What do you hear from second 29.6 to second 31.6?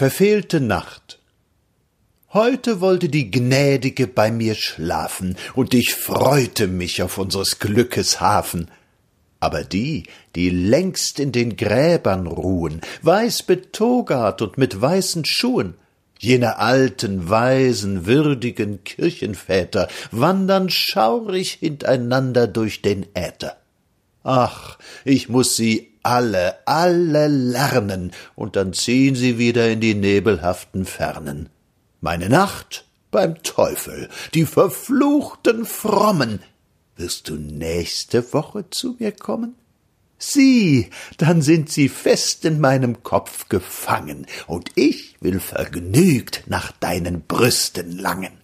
in die nebelhaften Fernen.